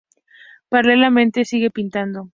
[0.69, 2.27] Paralelamente sigue pintando.